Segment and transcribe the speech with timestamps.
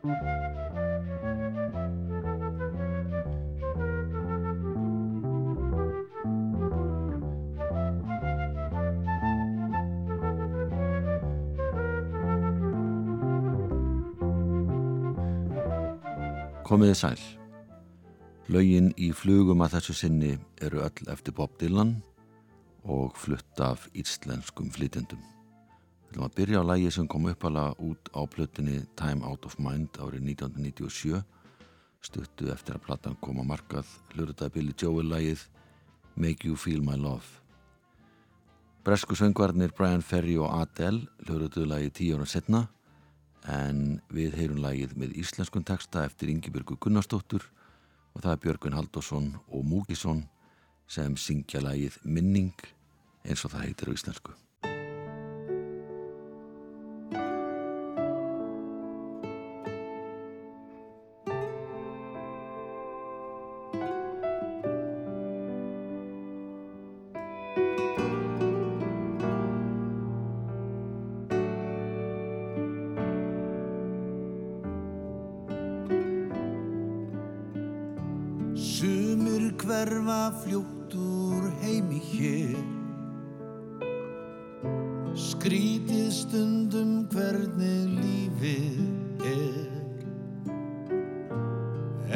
[0.00, 0.14] Komiði
[16.96, 17.20] sæl.
[18.48, 21.98] Laugin í flugum að þessu sinni eru öll eftir Bob Dylan
[22.88, 25.39] og flutt af íslenskum flytjendum.
[26.10, 29.54] Við viljum að byrja á lægi sem kom uppala út á plötinni Time Out of
[29.62, 31.20] Mind árið 1997
[32.02, 33.86] stuttu eftir að platan kom á markað
[34.16, 35.44] hlurðaði Billy Joel lægið
[36.16, 37.22] Make You Feel My Love.
[38.82, 42.64] Bresku söngvarnir Brian Ferry og Adele hlurðuðu lægi tíu ára setna
[43.46, 47.46] en við heyrum lægið með íslenskun texta eftir Ingebjörgu Gunnarsdóttur
[48.16, 50.26] og það er Björgun Haldásson og Múkisson
[50.90, 52.70] sem syngja lægið Minning
[53.22, 54.34] eins og það heitir á íslensku.
[86.10, 90.00] við stundum hvernig lífið er.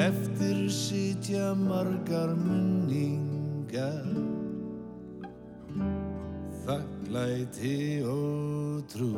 [0.09, 4.11] Eftir sitja margar munningar
[6.65, 9.15] Þakklæti og trú.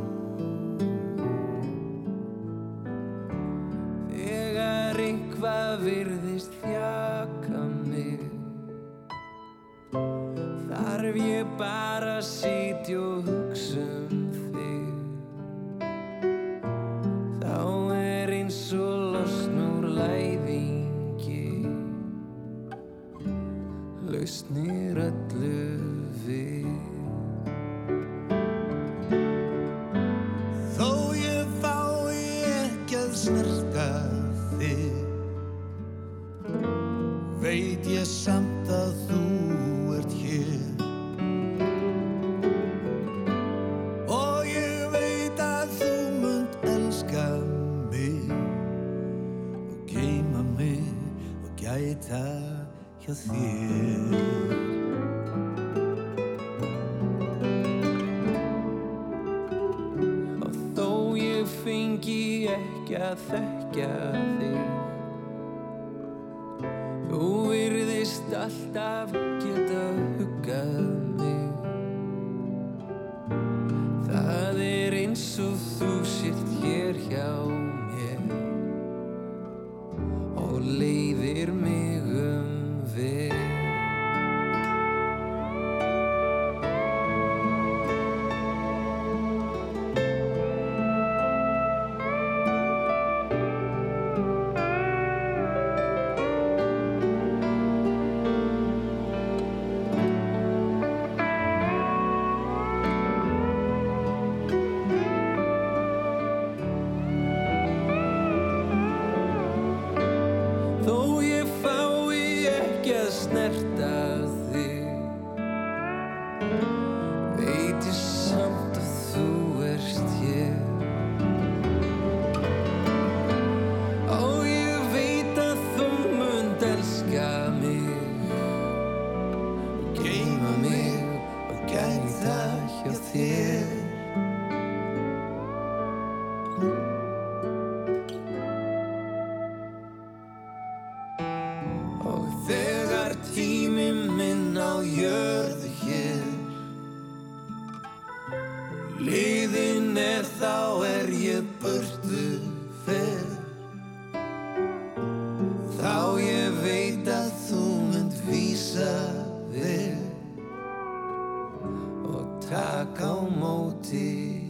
[162.56, 164.45] taka á móti.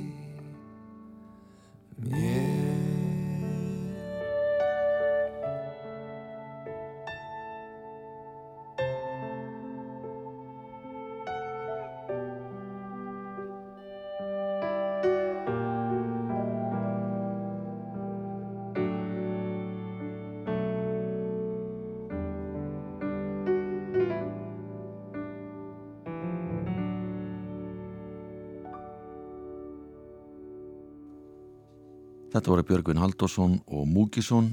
[32.37, 34.51] Þetta voru Björgvin Haldursson og Múkisson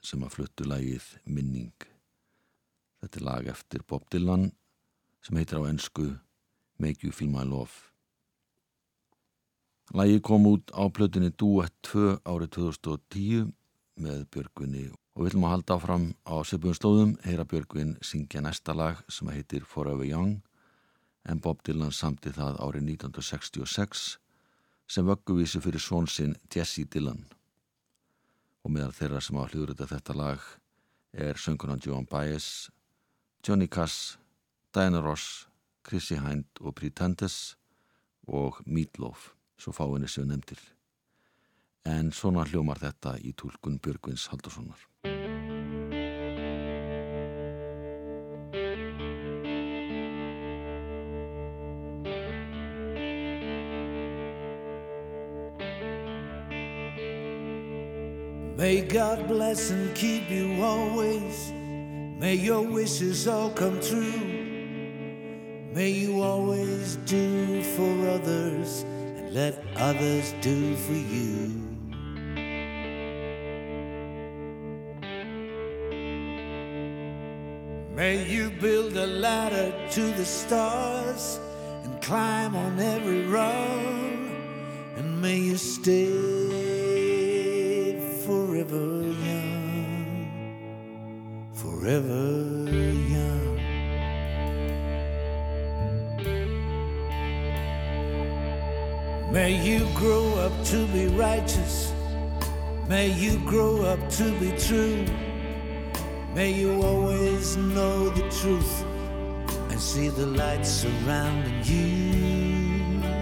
[0.00, 1.74] sem að fluttu lagið Minning.
[3.02, 4.46] Þetta er lag eftir Bob Dylan
[5.20, 6.06] sem heitir á ennsku
[6.80, 7.74] Make You Feel My Love.
[9.92, 13.50] Lagið kom út á plötunni Duet 2 árið 2010
[14.00, 18.72] með Björgvinni og við viljum að halda áfram á söpum stóðum heyra Björgvin syngja næsta
[18.72, 20.38] lag sem heitir Forever Young
[21.28, 24.14] en Bob Dylan samti það árið 1966
[24.88, 27.20] sem vögguvísi fyrir svonsinn Jesse Dylan
[28.64, 30.46] og meðal þeirra sem á hljóðrita þetta lag
[31.12, 32.68] er söngunan Joan Baez,
[33.44, 34.18] Johnny Cass,
[34.74, 35.46] Diana Ross,
[35.84, 37.56] Chrissy Hind og Pretenders
[38.28, 40.60] og Meatloaf, svo fáinni sem nefndir.
[41.88, 44.80] En svona hljómar þetta í tólkun Björgvins Haldurssonar.
[58.58, 61.52] May God bless and keep you always.
[62.18, 64.20] May your wishes all come true.
[65.72, 71.54] May you always do for others and let others do for you.
[77.94, 81.38] May you build a ladder to the stars
[81.84, 84.32] and climb on every rung,
[84.96, 86.27] and may you stay
[88.68, 90.58] forever young,
[91.54, 92.62] forever
[93.08, 93.56] young.
[99.32, 101.92] May you grow up to be righteous,
[102.88, 105.06] may you grow up to be true,
[106.34, 108.84] may you always know the truth
[109.70, 113.17] and see the light surrounding you.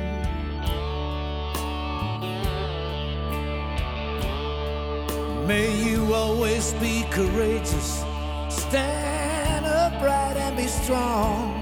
[6.57, 8.03] Always be courageous,
[8.49, 11.53] stand upright and be strong,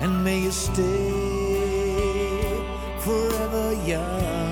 [0.00, 1.10] and may you stay
[2.98, 4.49] forever young,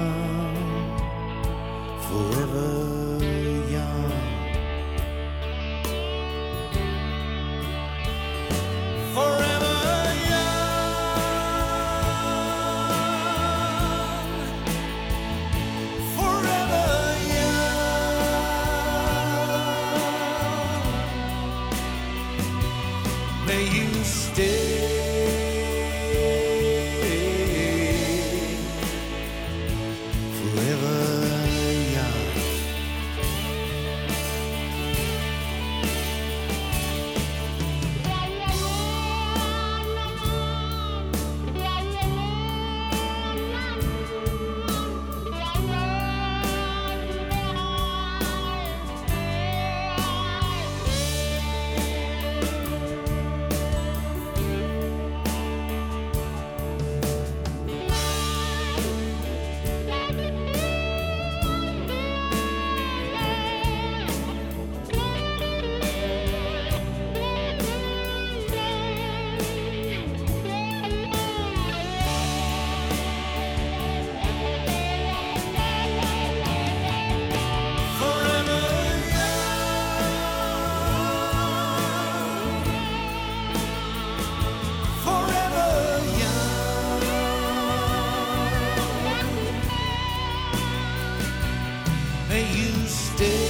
[92.42, 93.48] you stay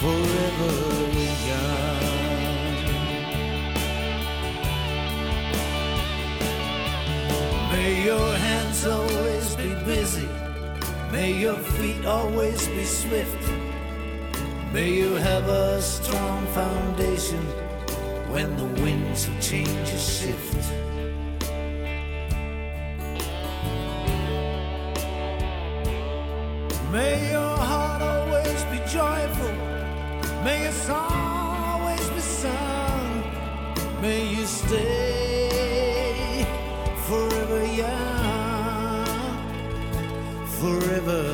[0.00, 0.74] forever
[1.48, 2.14] young.
[7.72, 10.28] May your hands always be busy.
[11.10, 13.50] May your feet always be swift.
[14.72, 17.40] May you have a strong foundation
[18.32, 20.93] when the winds of change shift.
[26.94, 29.50] May your heart always be joyful.
[30.44, 33.24] May your song always be sung.
[34.00, 36.46] May you stay
[37.08, 39.06] forever young,
[40.60, 41.33] forever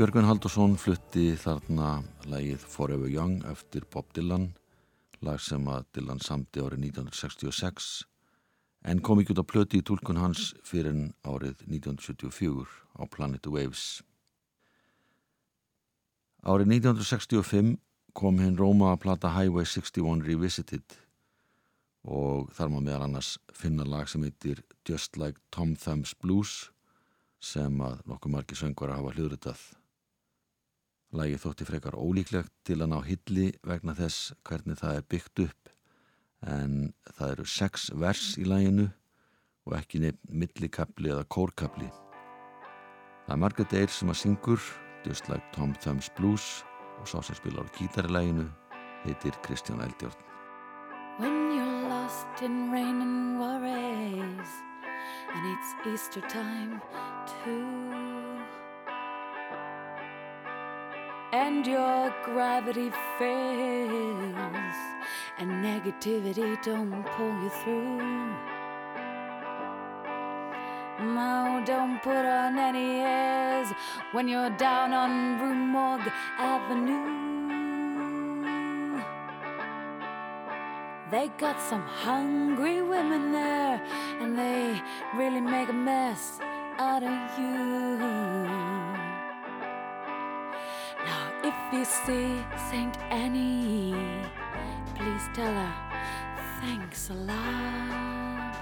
[0.00, 1.98] Björgun Haldursson flutti þarna
[2.32, 4.46] lagið Forever Young eftir Bob Dylan,
[5.20, 7.88] lag sem að Dylan samti árið 1966
[8.88, 12.64] en kom ekki út á plöti í tólkun hans fyrir árið 1974
[12.96, 13.82] á Planet Waves.
[16.48, 17.76] Árið 1965
[18.16, 20.96] kom hinn Róma að plata Highway 61 Revisited
[22.08, 26.70] og þar má meðal annars finna lag sem heitir Just Like Tom Thumb's Blues
[27.36, 29.60] sem að nokkuð margir söngvar hafa hljóðritað.
[31.10, 35.72] Lægið þótti frekar ólíklegt til að ná hilli vegna þess hvernig það er byggt upp
[36.46, 36.76] en
[37.16, 38.86] það eru sex vers í læginu
[39.66, 41.90] og ekki nefn millikabli eða kórkabli.
[43.26, 44.62] Það er Margaret Eyre sem að syngur
[45.04, 46.46] Just Like Tom Thumb's Blues
[47.00, 48.46] og sá sem spilar á gítarilæginu
[49.04, 50.16] heitir Kristján Eldjórn.
[51.18, 54.52] When you're lost in rain and worries,
[55.34, 56.80] and it's Easter time
[57.44, 58.09] too,
[61.32, 64.76] and your gravity fails,
[65.38, 67.98] and negativity don't pull you through.
[71.14, 73.68] No, don't put on any airs
[74.12, 77.30] when you're down on Rue Morgue Avenue.
[81.10, 83.82] They got some hungry women there,
[84.20, 84.80] and they
[85.16, 86.38] really make a mess
[86.78, 88.59] out of you.
[91.72, 93.94] You see Saint Annie,
[94.94, 95.74] please tell her
[96.60, 98.56] thanks a lot.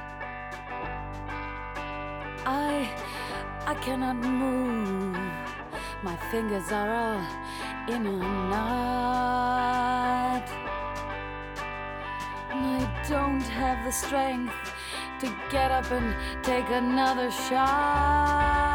[2.44, 2.90] I
[3.66, 5.16] I cannot move.
[6.02, 7.24] My fingers are all
[7.88, 8.16] in a
[8.50, 8.88] knot.
[12.50, 14.54] I don't have the strength
[15.20, 18.67] to get up and take another shot.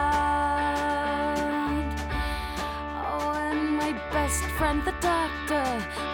[4.24, 5.66] Best friend, the doctor,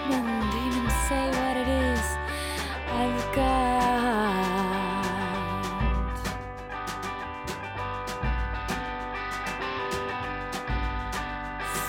[0.09, 2.05] won't even say what it is
[3.01, 4.79] I've got.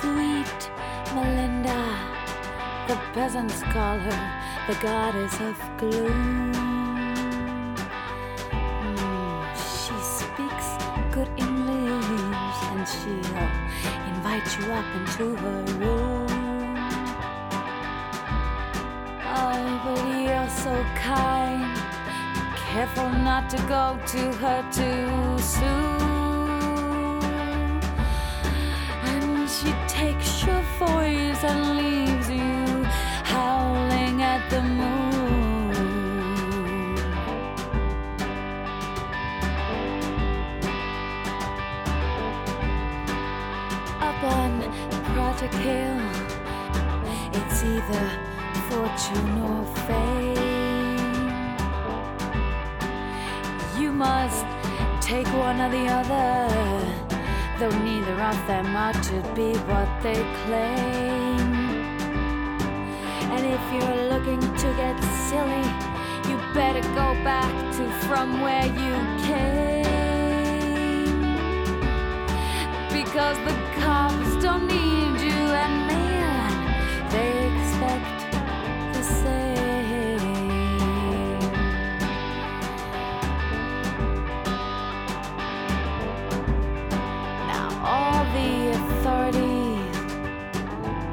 [0.01, 0.61] Sweet
[1.15, 1.83] Melinda,
[2.87, 4.21] the peasants call her
[4.69, 6.70] the goddess of gloom.
[14.41, 16.27] Invite you up into her room.
[19.25, 21.77] Oh, but you're so kind.
[22.57, 26.20] Careful not to go to her too soon.
[45.41, 45.99] Project kill.
[47.33, 48.07] it's either
[48.69, 50.37] fortune or fame.
[53.81, 54.45] You must
[55.01, 56.47] take one or the other,
[57.59, 61.55] though neither of them are to be what they claim.
[63.33, 65.65] And if you're looking to get silly,
[66.29, 68.95] you better go back to from where you
[69.25, 69.87] came.
[72.93, 75.20] Because the cops don't need
[75.69, 78.19] you, they expect
[78.95, 80.19] the same.
[87.47, 89.99] Now all the authorities,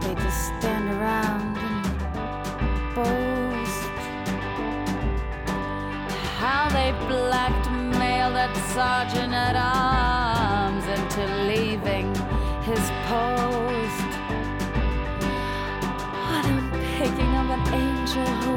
[0.02, 3.84] they just stand around and boast
[6.38, 12.08] how they blackmailed that sergeant at arms into leaving
[12.64, 13.57] his post.
[18.18, 18.56] soldier who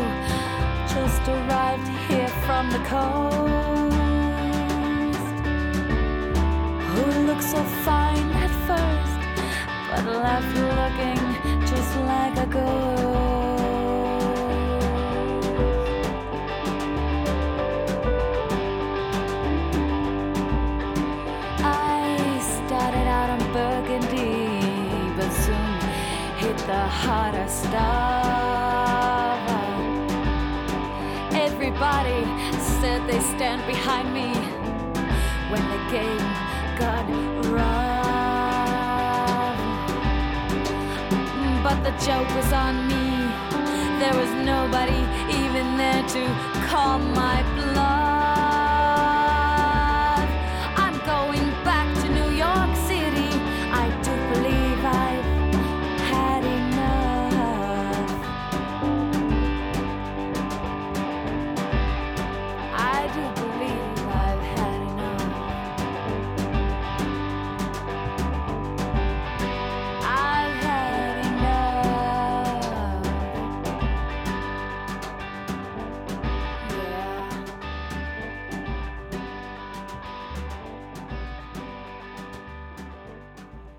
[0.94, 3.94] just arrived here from the coast.
[6.90, 9.20] Who looked so fine at first,
[9.90, 11.20] but left looking
[11.66, 13.10] just like a ghost.
[23.52, 24.60] Burgundy,
[25.16, 25.80] but soon
[26.38, 28.59] hit the hottest star.
[31.82, 32.26] Everybody
[32.60, 34.34] said they stand behind me
[35.48, 36.18] when the game
[36.78, 37.08] got
[37.48, 37.96] rough.
[41.62, 43.32] But the joke was on me.
[43.98, 45.00] There was nobody
[45.42, 47.99] even there to call my blood.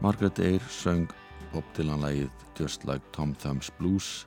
[0.01, 1.11] Margaret Eyre söng
[1.53, 4.25] Bob Dylan-lægið Just Like Tom Thumb's Blues.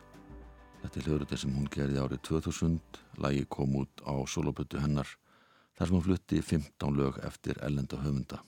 [0.85, 5.11] Þetta er hljóðröði sem hún gerði árið 2000 lægi kom út á solopötu hennar
[5.75, 8.39] þar sem hún flutti 15 lög eftir ellenda höfunda.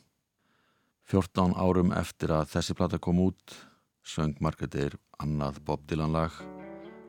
[1.11, 3.59] 14 árum eftir að þessi plata kom út
[4.07, 6.31] söng Margaret Eyre annað Bob Dylan-lag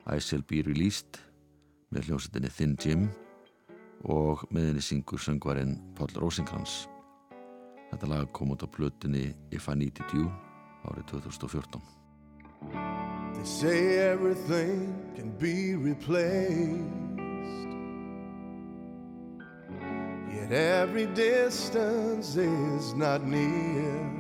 [0.10, 1.22] I Shall Be Released
[1.94, 3.10] með hljómsettinni Thin Jim
[4.02, 6.88] og meðinni syngur söngvarinn Paul Rosenkrantz
[7.92, 10.28] Þetta lag kom út á plötunni If I Needed You
[10.88, 11.82] árið 2014.
[13.34, 17.06] They say everything can be replaced
[20.34, 24.18] Yet every distance is not near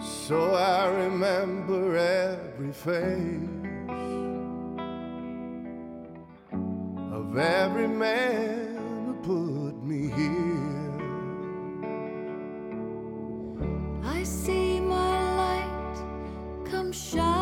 [0.00, 3.48] So I remember every face
[7.12, 8.73] Of every man who
[9.26, 10.92] put me here.
[14.04, 15.96] I see my light
[16.70, 17.33] come shining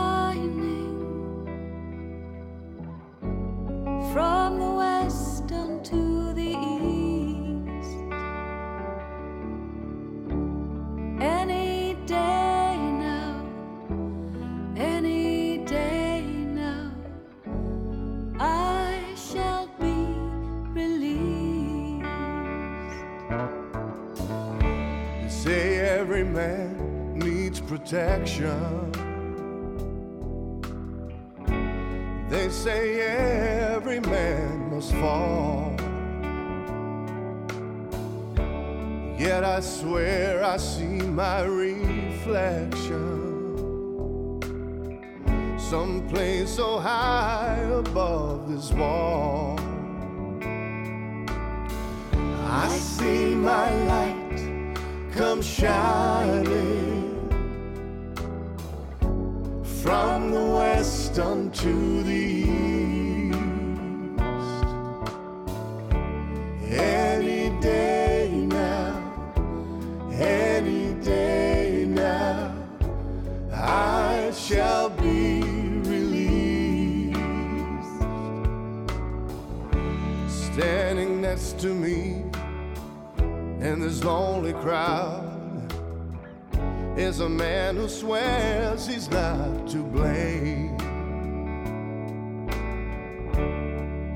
[26.32, 28.90] man needs protection.
[32.28, 35.76] They say every man must fall.
[39.18, 43.22] Yet I swear I see my reflection
[45.58, 49.58] someplace so high above this wall.
[52.12, 54.11] I see my light
[55.12, 57.28] come shining
[59.82, 63.36] from the west unto the east.
[66.70, 68.96] Any day now,
[70.12, 72.54] any day now,
[73.52, 75.42] I shall be
[75.90, 77.12] released.
[80.26, 82.21] Standing next to me
[83.82, 85.28] this lonely crowd
[86.96, 90.76] is a man who swears he's not to blame.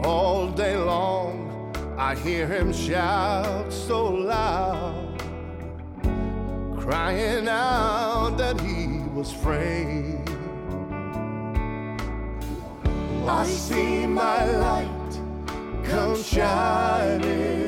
[0.05, 5.21] All day long, I hear him shout so loud,
[6.79, 10.31] crying out that he was framed.
[13.27, 15.21] I see my light
[15.83, 17.66] come shining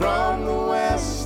[0.00, 1.19] from the west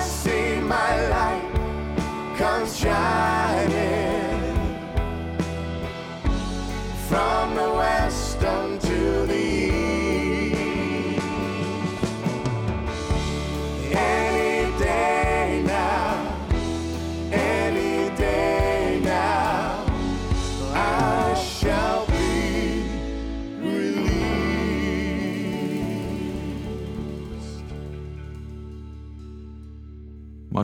[0.00, 3.29] I see my light comes shining.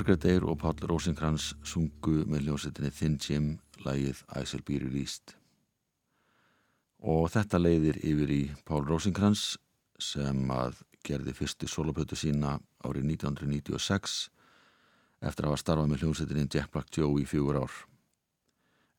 [0.07, 3.47] Margaret Eyre og Páll Rosenkrantz sungu með hljómsettinni Thin Jim
[3.83, 5.33] lægið I Shall Be Released.
[7.03, 9.57] Og þetta leiðir yfir í Pál Rosenkrantz
[9.99, 12.53] sem að gerði fyrstu solopötu sína
[12.87, 14.14] árið 1996
[15.27, 17.75] eftir að hafa starfað með hljómsettinni Jack Black Joe í fjögur ár.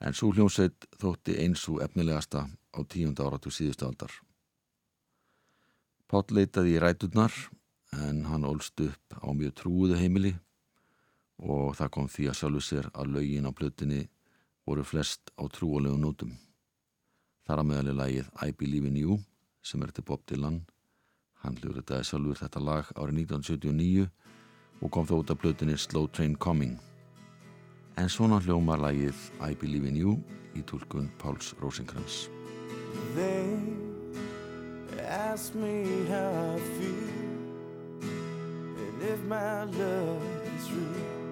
[0.03, 4.11] En svo hljómsett þótti eins og efnilegasta á tíunda áratu síðustu aldar.
[6.11, 7.31] Pál leitaði í ræturnar
[7.95, 10.33] en hann ólst upp á mjög trúðu heimili
[11.37, 14.01] og það kom því að sjálfu sér að laugin á plötinni
[14.67, 16.33] voru flest á trúalegu nótum.
[17.47, 19.19] Þar að meðal er lagið I Believe in You
[19.63, 20.63] sem er til Bob Dylan.
[21.43, 24.07] Hann hljóður þetta sjálfur þetta lag árið 1979
[24.81, 26.75] og kom þá út af plötinni Slow Train Coming.
[27.97, 30.17] En svona hljóma lagið I Believe in You
[30.57, 32.27] í tólkun Páls Rosenkrantz.
[33.15, 33.45] They
[35.07, 37.27] ask me how I feel
[38.01, 40.21] and if my love
[40.57, 41.26] is real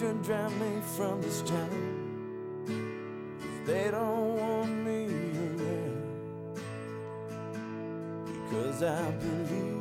[0.00, 2.64] to drive me from this town.
[3.66, 5.04] They don't want me
[5.36, 6.58] around
[8.48, 9.79] because I believe.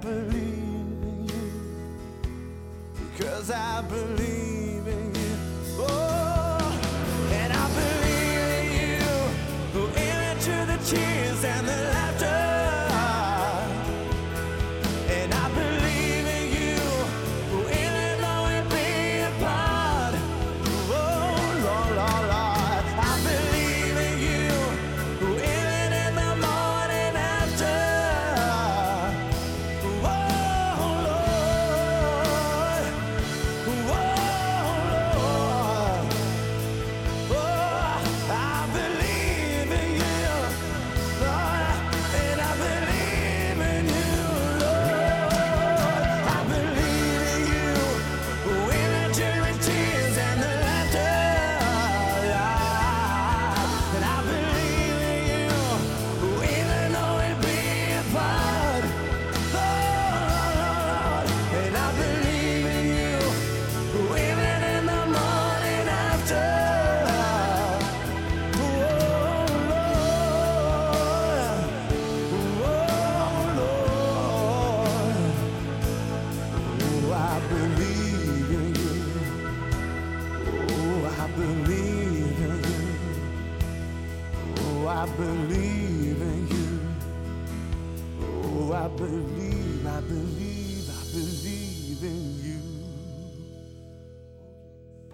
[0.00, 1.52] Believe in you.
[3.12, 5.36] Because I believe in you.
[5.78, 6.80] Oh,
[7.32, 9.06] and I believe in you.
[9.74, 11.21] Who into the tears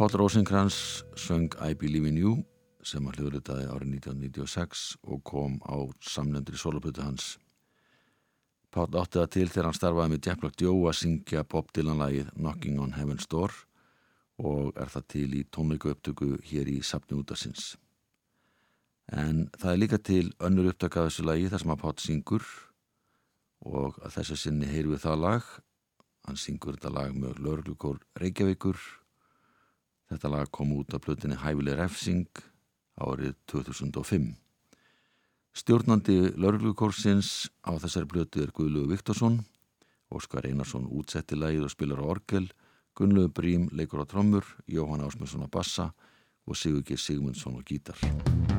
[0.08, 2.30] Páll Rosenkrantz söng I Believe in You
[2.80, 7.34] sem að hljóðritaði árið 1996 og kom á samlendri soloplötu hans.
[8.72, 12.30] Páll átti það til þegar hann starfaði með Jeff Black Joe að syngja Bob Dylan-lægið
[12.38, 13.52] Knocking on Heaven's Door
[14.40, 17.74] og er það til í tónleiku upptöku hér í Sapni útasins.
[19.12, 22.46] En það er líka til önnur upptöku af þessu lægi þar sem að Páll syngur
[23.60, 25.52] og að þessu sinni heyru við það lag.
[26.24, 28.80] Hann syngur þetta lag með Lörglukór Reykjavíkur
[30.08, 32.42] Þetta lag kom út af plötinni Hæfileg refsing
[32.96, 34.30] árið 2005.
[35.58, 39.40] Stjórnandi lauruglukorsins á þessari plötu er Guðluður Viktorsson,
[40.08, 42.48] Óskar Einarsson útsetti lagið og spilar á orgel,
[42.96, 45.90] Gunnlaugur Brím leikur á trommur, Jóhann Ásmundsson á bassa
[46.48, 46.96] og Sigur G.
[46.96, 48.57] Sigmundsson á gítar.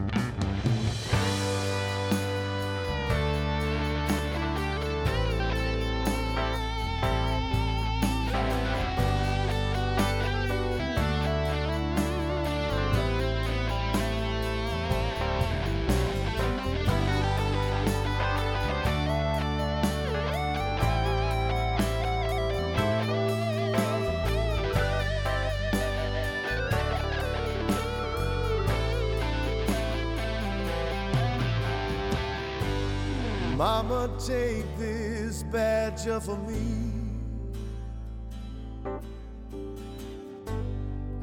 [36.18, 36.92] For me.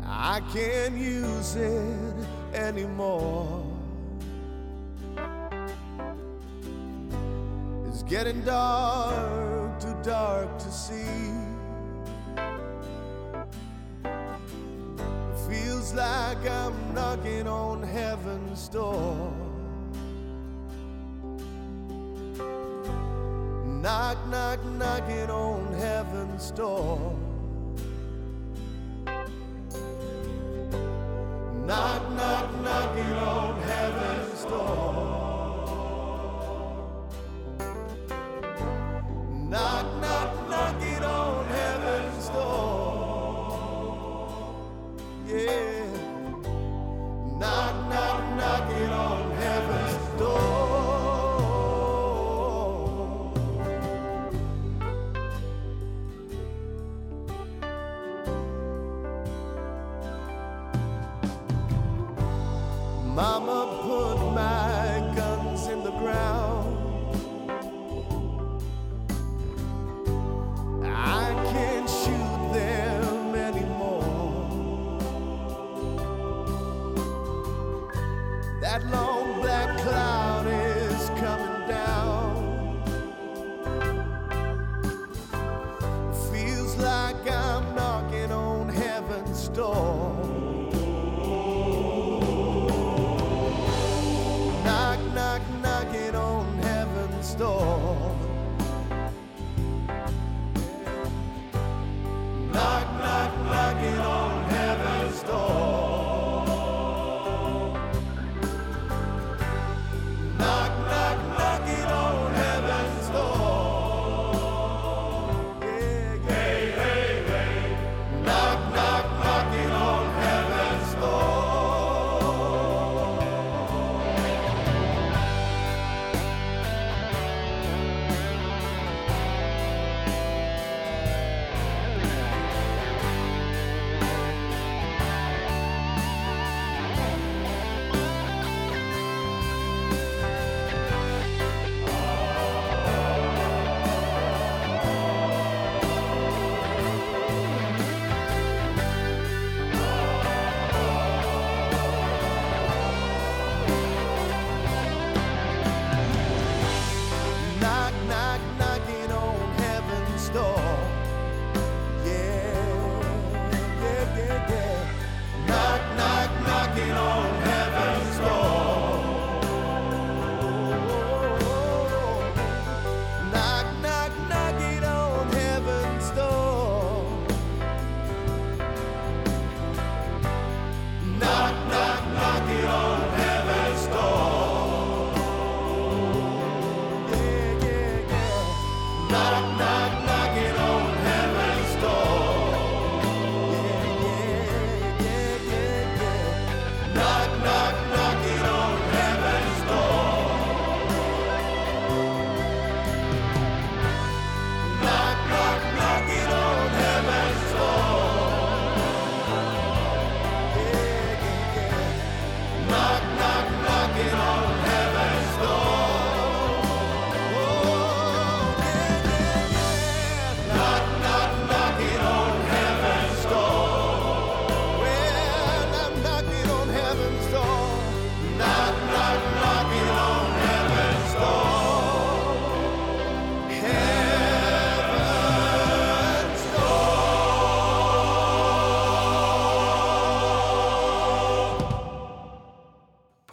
[0.05, 2.14] I can't use it
[2.55, 3.64] anymore.
[7.88, 11.33] It's getting dark, too dark to see.
[14.05, 19.33] It feels like I'm knocking on heaven's door.
[23.87, 27.14] Knock, knock, knocking on heaven's door.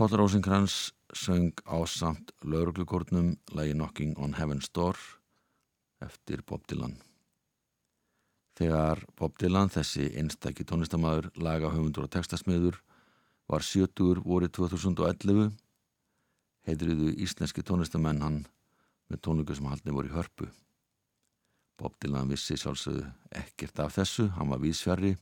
[0.03, 4.97] Páll Rósinkrans söng ásamt lauruglugórnum lægi Knocking on Heaven's Door
[5.99, 6.97] eftir Bob Dylan.
[8.59, 12.81] Þegar Bob Dylan, þessi einstakki tónlistamæður, laga höfundur og textasmiður,
[13.47, 15.55] var sjötur voru 2011,
[16.67, 18.41] heidriðu íslenski tónlistamenn hann
[19.07, 20.49] með tónlingu sem haldni voru í hörpu.
[21.79, 25.15] Bob Dylan vissi sjálfsögðu ekkert af þessu, hann var vísfjari,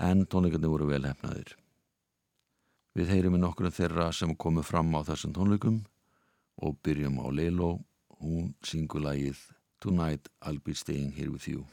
[0.00, 1.58] en tónlingarnir voru vel hefnaðir.
[2.92, 5.78] Við heyrim í nokkru þeirra sem komu fram á þessum tónleikum
[6.60, 7.70] og byrjum á Leilo,
[8.20, 9.40] hún syngur lagið
[9.80, 11.64] Tonight I'll be staying here with you.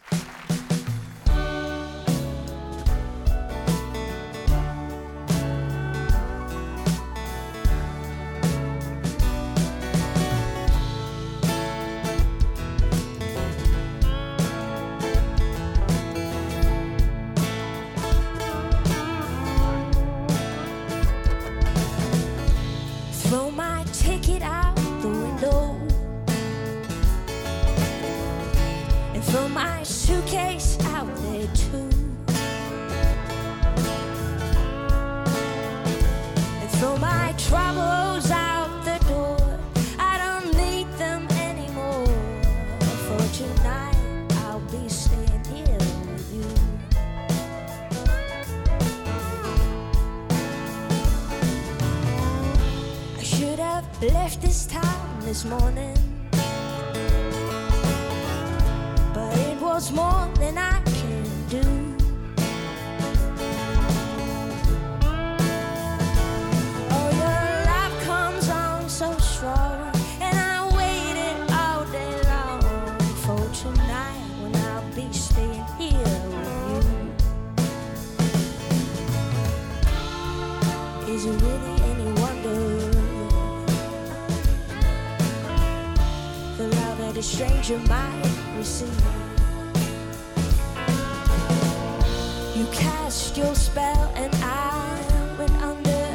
[93.40, 96.06] Your spell and I went under.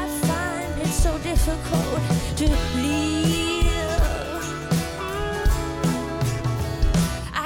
[0.00, 2.00] I find it so difficult
[2.38, 2.46] to
[2.82, 3.70] leave.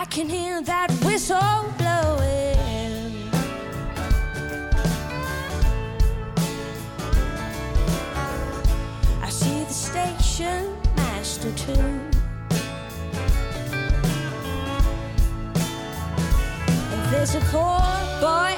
[0.00, 1.77] I can hear that whistle
[17.30, 18.57] There's a poor boy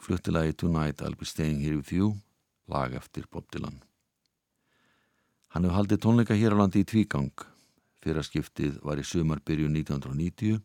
[0.00, 2.16] Leilo flutti lagi Tonight I'll be staying here with you
[2.68, 3.82] lag eftir Bob Dylan.
[5.48, 7.34] Hann hefur haldið tónleika hér á landi í tvígang.
[8.00, 10.62] Fyrra skiptið var í sumar byrju 1990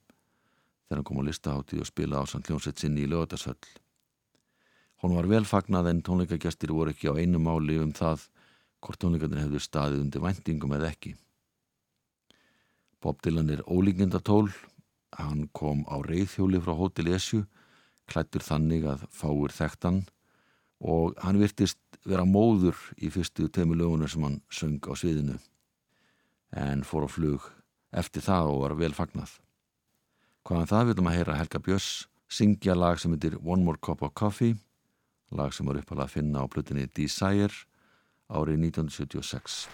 [0.88, 3.60] þegar hann kom á listaháttíð og spila á samt hljómsett sinni í lögatarsöll.
[5.04, 8.30] Hún var vel fagnað en tónleikagestir voru ekki á einu máli um það
[8.80, 11.16] hvort tónleikarnir hefðu staðið undir væntingum eða ekki.
[13.04, 14.48] Bob Dylan er ólíkindatól,
[15.12, 17.44] hann kom á reyðhjóli frá Hotel Esju
[18.12, 20.04] klættur þannig að fáir þekktan
[20.86, 25.38] og hann virtist vera móður í fyrstu teimu lögunar sem hann söng á sviðinu
[26.56, 27.48] en fór á flug
[27.96, 29.32] eftir það og var vel fagnað.
[30.46, 31.90] Hvaðan það viljum að heyra Helga Björns
[32.30, 34.56] syngja lag sem heitir One More Cup of Coffee
[35.36, 37.66] lag sem var uppalega að finna á plutinni Desire
[38.30, 39.70] árið 1976.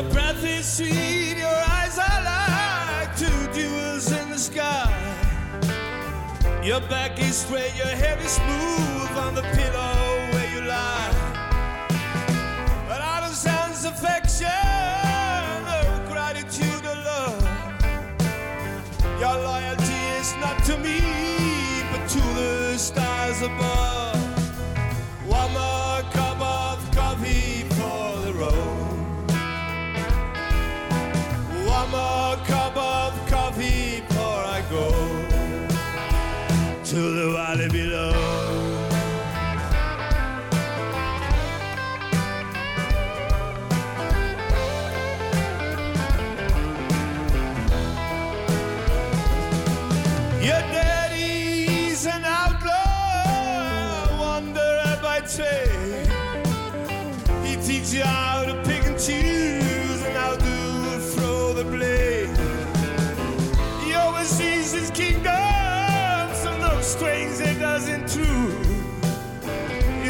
[0.00, 4.94] Your breath is sweet, your eyes are like two jewels in the sky.
[6.62, 11.10] Your back is straight, your head is smooth on the pillow where you lie.
[12.86, 14.46] But I don't sense affection,
[15.66, 17.42] no gratitude or love.
[19.18, 21.00] Your loyalty is not to me,
[21.90, 24.27] but to the stars above.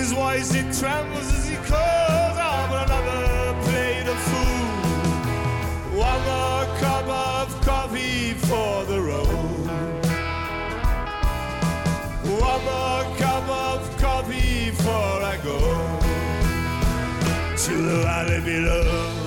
[0.09, 5.99] His voice it trembles as he calls out another plate of food.
[5.99, 9.67] One more cup of coffee for the road.
[12.41, 15.59] One more cup of coffee before I go
[17.55, 19.18] to the valley below.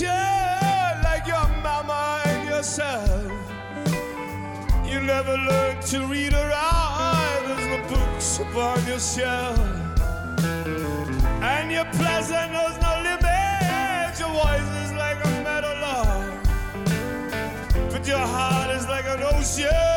[0.00, 3.30] The like your mama and yourself.
[4.84, 9.58] You never learn to read or write, there's no books upon your shelf.
[11.42, 16.42] And your pleasure knows no limit, your voice is like a meadow lark.
[17.92, 19.93] But your heart is like an ocean,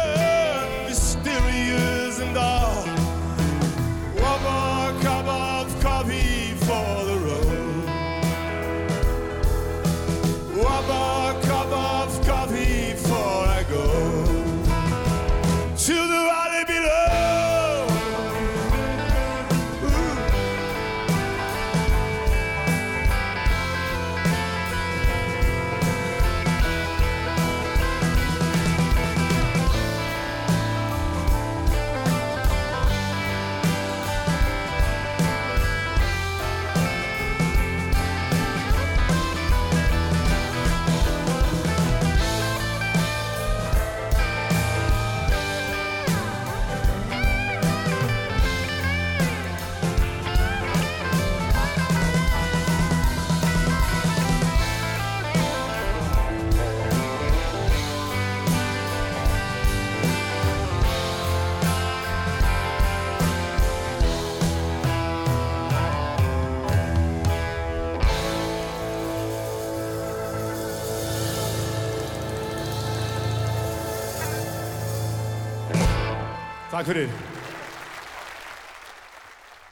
[76.78, 77.14] Takk fyrir.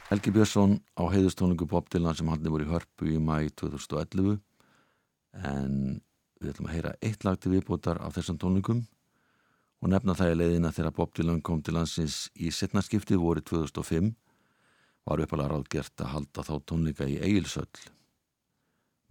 [0.09, 4.39] Helgi Björnsson á heiðustónlingu Bob Dylan sem hann voru í hörpu í mæ 2011
[5.51, 5.75] en
[6.41, 8.79] við ætlum að heyra eitt lag til viðbótar af þessum tónlingum
[9.85, 14.07] og nefna það í leiðina þegar Bob Dylan kom til landsins í setnaskipti voru 2005
[15.05, 17.83] var uppalega ráðgert að halda þá tónlinga í Egilsöll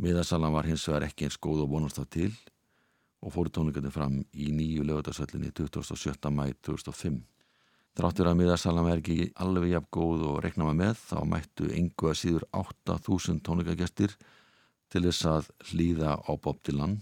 [0.02, 2.32] miðasalan var hins vegar ekki eins góð og vonast það til
[3.22, 6.34] og fóru tónlingandi fram í nýju lögutarsöllinni 27.
[6.34, 7.22] mæ 2005
[7.94, 12.08] Þráttur að miðarsalam er ekki alveg jafn góð og rekna maður með þá mættu engu
[12.10, 14.16] að síður 8000 tónleikagestir
[14.90, 16.96] til þess að hlýða á Bob Dylan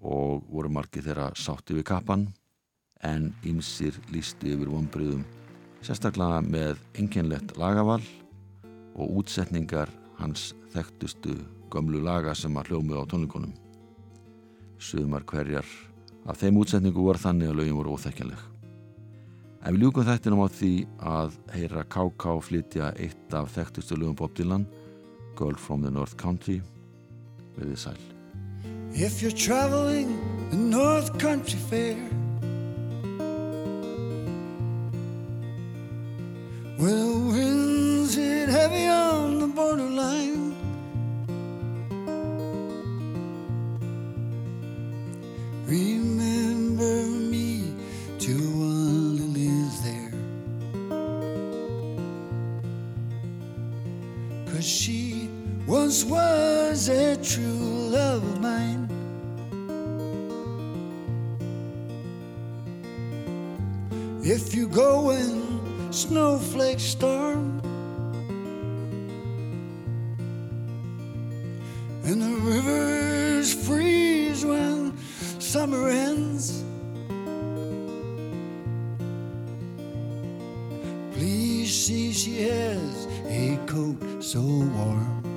[0.00, 2.30] og voru margir þeirra sátti við kappan
[3.04, 5.26] en ymsir lísti yfir vonbriðum
[5.84, 8.00] sérstaklega með enginlegt lagaval
[8.94, 11.34] og útsetningar hans þekktustu
[11.72, 13.52] gömlu laga sem að hljómi á tónleikunum.
[14.78, 15.66] Sumar hverjar
[16.28, 18.51] af þeim útsetningu voru þannig að lögin voru óþekkjanleg.
[19.62, 20.72] En við ljúkum þættinum á því
[21.06, 22.32] að heyra K.K.
[22.42, 24.64] flytja eitt af þekktustu lögum Bob Dylan,
[25.38, 26.58] Girl from the North Country,
[27.54, 28.00] Verðið sæl.
[28.92, 30.18] If you're traveling
[30.50, 31.96] the North Country Fair
[36.76, 37.11] Where
[56.04, 58.88] once was a true love of mine.
[64.24, 67.60] If you go in snowflake storm
[72.04, 74.96] And the rivers freeze when
[75.38, 76.62] summer ends
[81.12, 85.31] Please see she has a coat so warm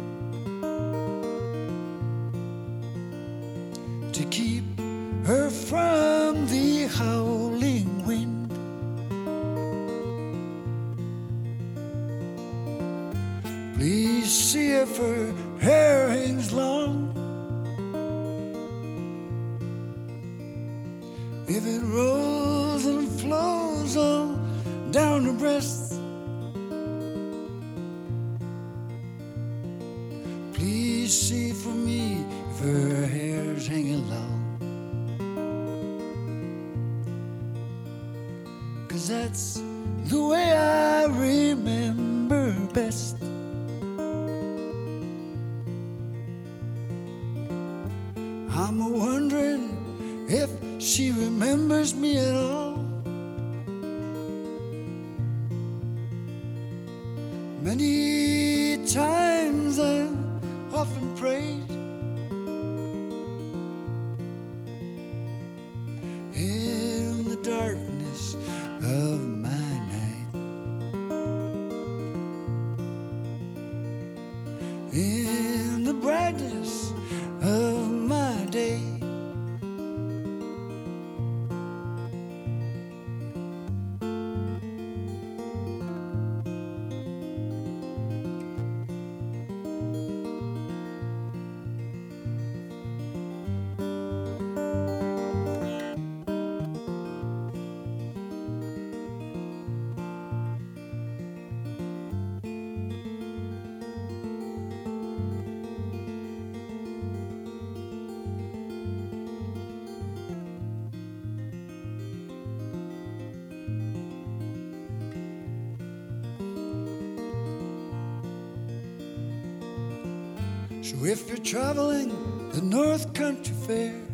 [121.08, 122.10] if you're traveling
[122.52, 124.05] the North Country Fair,